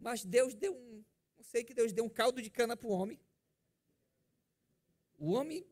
[0.05, 1.03] Mas Deus deu um,
[1.35, 3.19] não sei que Deus deu um caldo de cana para o homem.
[5.17, 5.67] O homem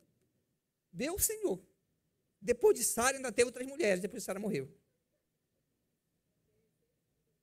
[0.92, 1.64] deu o Senhor.
[2.40, 4.68] Depois de Sara ainda teve outras mulheres, depois de Sara morreu.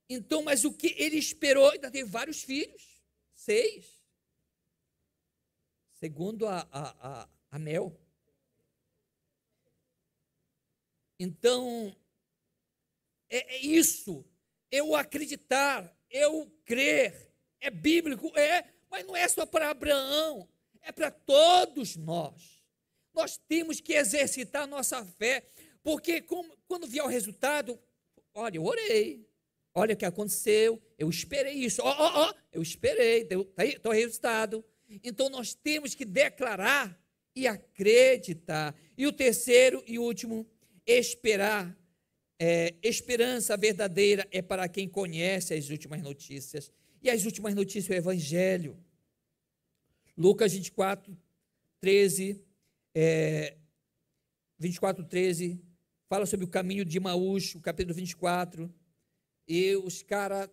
[0.09, 3.01] Então, mas o que ele esperou, ainda teve vários filhos,
[3.33, 4.03] seis.
[5.93, 7.97] Segundo a, a, a, a Mel.
[11.17, 11.95] Então,
[13.29, 14.25] é, é isso.
[14.69, 17.31] Eu acreditar, eu crer.
[17.59, 20.47] É bíblico, é, mas não é só para Abraão,
[20.81, 22.63] é para todos nós.
[23.13, 25.43] Nós temos que exercitar nossa fé,
[25.83, 27.79] porque como, quando vier o resultado,
[28.33, 29.25] olha, eu orei,
[29.73, 31.81] Olha o que aconteceu, eu esperei isso.
[31.81, 34.65] Ó, ó, ó, eu esperei, está o resultado.
[35.03, 36.99] Então nós temos que declarar
[37.33, 38.75] e acreditar.
[38.97, 40.45] E o terceiro e último,
[40.85, 41.77] esperar.
[42.43, 46.71] É, esperança verdadeira é para quem conhece as últimas notícias.
[46.99, 48.83] E as últimas notícias é o Evangelho.
[50.17, 51.15] Lucas 24,
[51.79, 52.43] 13,
[52.95, 53.55] é,
[54.57, 55.61] 24, 13,
[56.09, 58.73] fala sobre o caminho de Maús, o capítulo 24
[59.47, 60.49] e os caras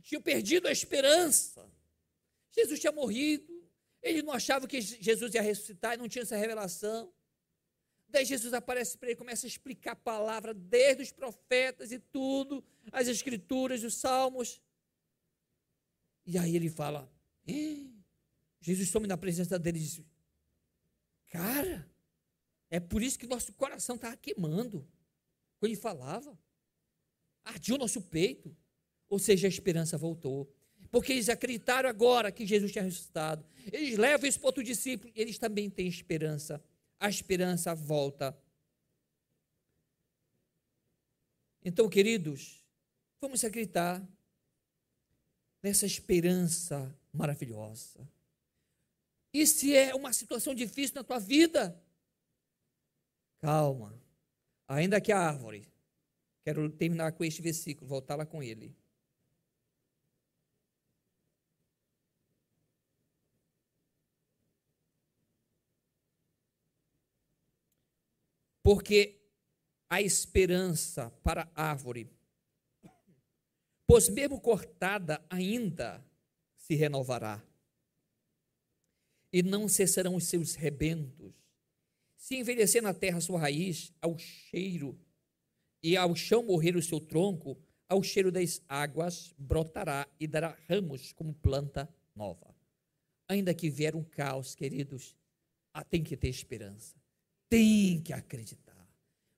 [0.00, 1.70] tinham perdido a esperança.
[2.50, 3.62] Jesus tinha morrido.
[4.02, 7.12] Eles não achavam que Jesus ia ressuscitar e não tinha essa revelação.
[8.10, 12.62] Daí Jesus aparece para ele, começa a explicar a palavra desde os profetas e tudo,
[12.90, 14.60] as escrituras, os salmos.
[16.26, 17.10] E aí ele fala:
[18.60, 20.00] Jesus some na presença dele e diz:
[21.30, 21.88] Cara,
[22.68, 24.86] é por isso que nosso coração estava queimando
[25.58, 26.38] quando ele falava
[27.44, 28.54] ardia o nosso peito.
[29.08, 30.52] Ou seja, a esperança voltou.
[30.90, 33.44] Porque eles acreditaram agora que Jesus tinha ressuscitado.
[33.72, 36.62] Eles levam isso para outro discípulo, eles também têm esperança.
[37.00, 38.38] A esperança volta.
[41.64, 42.64] Então, queridos,
[43.20, 44.00] vamos acreditar
[45.60, 48.08] nessa esperança maravilhosa.
[49.32, 51.82] E se é uma situação difícil na tua vida,
[53.40, 54.00] calma.
[54.68, 55.70] Ainda que a árvore
[56.42, 58.74] Quero terminar com este versículo, voltar lá com ele.
[68.70, 69.18] Porque
[69.88, 72.08] a esperança para a árvore,
[73.84, 76.06] pois mesmo cortada ainda
[76.54, 77.44] se renovará,
[79.32, 81.34] e não cessarão os seus rebentos.
[82.14, 84.96] Se envelhecer na terra sua raiz, ao cheiro
[85.82, 91.12] e ao chão morrer o seu tronco, ao cheiro das águas brotará e dará ramos
[91.12, 92.54] como planta nova.
[93.26, 95.16] Ainda que vier um caos, queridos,
[95.90, 97.00] tem que ter esperança.
[97.50, 98.70] Tem que acreditar.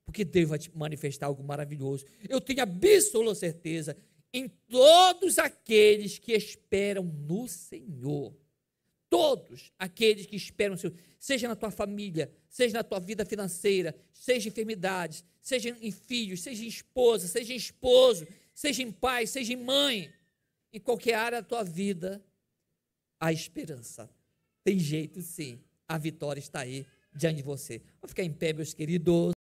[0.04, 2.04] porque Deus vai te manifestar algo maravilhoso.
[2.28, 3.96] Eu tenho absoluta certeza
[4.32, 8.36] em todos aqueles que esperam no Senhor.
[9.08, 13.94] Todos aqueles que esperam no Senhor, seja na tua família, seja na tua vida financeira,
[14.12, 19.26] seja em enfermidades, seja em filhos, seja em esposa, seja em esposo, seja em pai,
[19.26, 20.12] seja em mãe,
[20.72, 22.22] em qualquer área da tua vida,
[23.18, 24.10] há esperança.
[24.64, 25.58] Tem jeito sim,
[25.88, 27.82] a vitória está aí diante de você.
[28.00, 29.32] Vamos ficar em pé, meus queridos.